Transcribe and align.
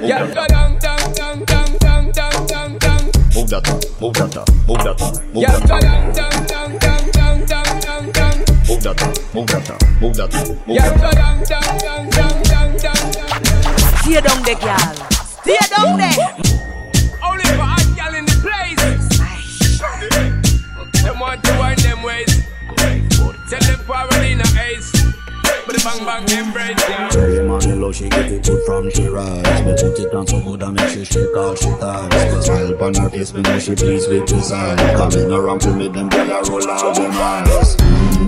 Yeah, 0.00 0.26
go 0.32 0.46
down, 0.46 0.78
down, 0.78 1.12
down, 1.12 1.44
down, 1.44 1.76
down, 1.78 2.10
down, 2.12 2.46
down, 2.46 2.78
down. 2.78 3.04
Move 3.34 3.48
that, 3.50 3.66
move 4.00 4.14
that, 4.14 4.30
move 4.68 4.78
that, 4.84 5.00
move 5.34 5.42
Yeah, 5.42 5.58
that. 5.58 5.68
go 5.68 5.78
down, 5.80 6.12
down, 6.14 6.46
down, 6.46 6.78
down, 6.78 7.10
down, 7.10 7.46
down, 7.46 7.80
down, 7.80 8.12
down. 8.12 8.38
Move 8.68 8.82
that, 8.82 8.98
move 9.34 9.46
that, 9.48 10.00
move 10.00 10.14
that, 10.16 10.32
move 10.34 10.76
Yeah, 10.76 10.88
that. 10.88 11.00
go 11.02 11.10
down, 11.10 11.42
down, 11.44 11.78
down, 11.78 12.10
down, 12.10 12.42
down, 12.42 12.70
down, 12.78 13.10
down. 13.12 13.78
Stay 13.98 14.20
down 14.20 14.42
there, 14.44 14.54
girl. 14.54 14.94
Stay 15.42 15.58
down 15.74 15.98
there. 15.98 16.16
Only 17.22 17.44
for 17.58 17.66
hot 17.66 17.86
gal 17.96 18.14
in 18.14 18.24
the 18.24 18.36
place. 18.38 18.78
Them 21.02 21.18
want 21.18 21.42
to 21.42 21.52
wind 21.58 21.78
them 21.80 22.02
ways. 22.02 22.44
Tell 23.50 23.60
them 23.60 23.77
Carolina 23.77 23.77
Ace. 23.77 23.77
But 23.77 23.77
the 25.78 25.84
bang 25.84 26.26
bang 26.26 26.38
embrace, 26.38 26.88
yeah. 26.88 27.08
Cherry 27.08 27.38
Manilo, 27.38 27.92
she 27.92 28.08
get 28.08 28.30
it 28.30 28.44
good 28.44 28.64
from 28.66 28.90
she 28.90 29.06
rise. 29.06 29.64
Me 29.64 29.72
put 29.72 29.98
it 29.98 30.12
down 30.12 30.26
so 30.26 30.40
good 30.40 30.62
and 30.62 30.74
make 30.74 30.88
she 30.90 31.04
shake 31.04 31.36
all 31.36 31.54
she 31.54 31.68
ties 31.78 32.10
The 32.10 32.42
smile 32.42 32.84
on 32.84 32.94
her 32.94 33.10
face, 33.10 33.32
me 33.32 33.42
know 33.42 33.58
she 33.58 33.74
pleased 33.74 34.10
with 34.10 34.52
eye 34.52 34.94
Coming 34.96 35.32
around 35.32 35.60
to 35.62 35.72
me, 35.74 35.88
them 35.88 36.08
girl 36.08 36.30
a 36.30 36.42
roll 36.50 36.70
out 36.70 36.94
them 36.96 37.12
eyes 37.14 38.27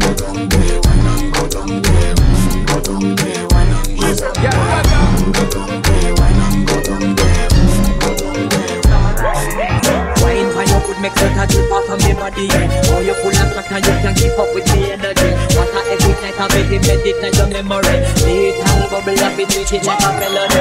a 11.41 11.47
drip 11.49 11.73
off 11.73 11.89
of 11.89 11.99
me 12.05 12.13
body. 12.13 12.49
Oh, 12.93 13.01
you 13.01 13.17
full 13.17 13.33
of 13.33 13.49
crack 13.57 13.73
and 13.73 13.85
you 13.85 13.97
can 14.05 14.15
keep 14.15 14.37
up 14.37 14.53
with 14.53 14.65
the 14.69 14.93
energy. 14.93 15.31
What 15.57 15.73
a 15.73 15.81
every 15.89 16.13
night 16.21 16.37
I 16.37 16.47
make 16.53 16.69
it 16.69 16.85
meditate 16.85 17.37
your 17.37 17.49
memory. 17.49 17.97
Little 18.29 18.89
bubble 18.93 19.17
of 19.17 19.41
it, 19.41 19.49
treat 19.65 19.85
like 19.89 20.05
a 20.05 20.11
melody. 20.21 20.61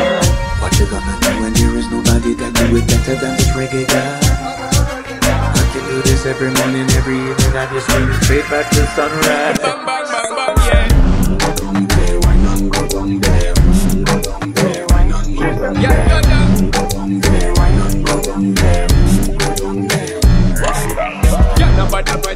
What 0.64 0.72
you 0.80 0.88
gonna 0.88 1.16
do 1.20 1.32
when 1.44 1.52
there 1.54 1.76
is 1.76 1.88
nobody 1.92 2.34
that 2.40 2.56
do 2.56 2.76
it 2.80 2.88
better 2.88 3.16
than 3.20 3.36
this 3.36 3.52
reggae 3.52 3.88
guy? 3.88 4.20
I 5.52 5.64
can 5.76 5.84
do 5.92 6.02
this 6.08 6.26
every 6.26 6.52
morning, 6.56 6.88
every 6.96 7.20
evening. 7.20 7.54
I 7.60 7.68
just 7.76 7.86
swing 7.92 8.08
straight 8.24 8.48
back 8.48 8.72
to 8.72 8.82
sunrise. 8.96 10.09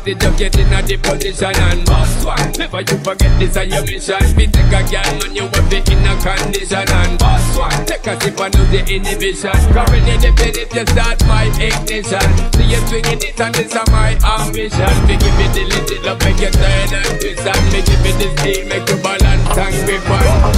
Fight 0.03 0.23
it, 0.23 0.37
get 0.37 0.57
in 0.57 0.73
a 0.73 0.81
the 0.81 0.97
position 0.97 1.55
and 1.55 1.85
boss 1.85 2.25
one. 2.25 2.51
Never 2.57 2.81
you 2.81 2.97
forget 2.99 3.39
this 3.39 3.55
is 3.55 3.67
your 3.71 3.83
mission. 3.83 4.35
Be 4.35 4.47
take 4.47 4.67
a 4.67 4.81
girl 4.83 5.23
and 5.23 5.35
you 5.35 5.43
will 5.47 5.69
be 5.69 5.79
in 5.79 6.03
a 6.03 6.13
condition 6.19 6.87
and 6.87 7.19
boss 7.19 7.57
one. 7.57 7.85
Take 7.85 8.07
a 8.07 8.19
sip 8.19 8.39
and 8.39 8.55
lose 8.55 8.71
the 8.71 8.81
inhibition. 8.83 9.55
When 9.73 10.07
you 10.07 10.17
dip 10.19 10.39
it, 10.43 10.73
you 10.73 10.85
start 10.87 11.19
my 11.27 11.47
ignition. 11.59 12.27
See 12.53 12.67
you 12.67 12.81
swinging 12.87 13.21
it 13.23 13.39
and 13.39 13.55
this 13.55 13.71
is 13.71 13.87
my 13.91 14.15
ambition. 14.23 14.93
Me 15.07 15.15
give 15.15 15.39
it 15.39 15.51
the 15.55 15.63
little 15.71 15.99
love, 16.03 16.19
make 16.23 16.39
you 16.39 16.51
turn 16.51 16.93
and 16.93 17.13
twist 17.19 17.47
and 17.47 17.63
me 17.71 17.79
give 17.81 18.03
it 18.03 18.15
the 18.19 18.27
speed, 18.37 18.67
make 18.67 18.87
you 18.89 18.97
balance 18.99 19.57
and 19.57 19.75
grip 19.87 20.09
on. 20.09 20.52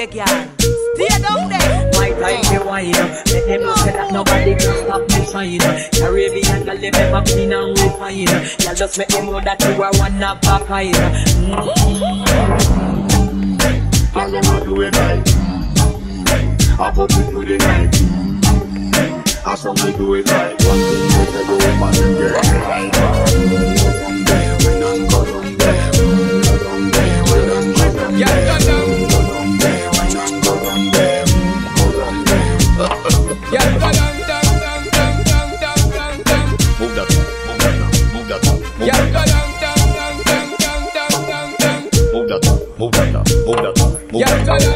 Stay 0.00 0.06
down 0.06 0.24
there, 0.24 0.24
girl. 0.24 0.48
Stay 0.94 1.18
down 1.20 1.48
there. 1.50 1.90
My 1.92 2.08
time 2.16 2.40
to 2.58 2.64
wine. 2.64 2.92
Let 2.92 3.44
them 3.46 3.60
know 3.60 3.74
say 3.76 3.92
that 3.92 4.08
nobody 4.10 4.54
can 4.54 4.76
stop 4.86 5.02
me 5.10 5.26
shine. 5.26 5.60
Caribbean 5.92 6.64
girl, 6.64 6.78
them 6.78 6.94
ever 6.94 7.22
clean 7.26 7.52
and 7.52 7.78
refine. 7.78 8.28
Y'all 8.64 8.74
just 8.74 8.96
make 8.96 9.08
them 9.08 9.26
know 9.26 9.40
that 9.40 9.60
you 9.60 9.82
are 9.82 9.92
one 9.98 10.22
of 10.22 10.38
a 10.38 10.64
kind. 10.64 10.96
All 14.16 14.30
them 14.30 14.44
a 14.44 14.64
do 14.64 14.80
it 14.80 14.96
right. 14.96 15.22
Mm-hmm. 15.22 16.80
I 16.80 16.90
put 16.92 17.12
it 17.12 17.26
through 17.28 17.44
the 17.44 17.58
night. 17.58 17.90
Mm-hmm. 17.92 19.48
I 19.48 19.54
saw 19.54 19.74
me 19.74 19.92
do 19.98 20.14
it 20.14 20.30
right. 20.30 20.64
One 20.64 20.80
thing 20.80 21.12
with 21.20 21.46
the 21.46 21.56
woman 21.60 21.94
and 22.00 22.16
get 22.16 22.32
it 22.32 22.56
right. 22.64 22.90
Mm, 22.90 22.99
that, 44.26 44.69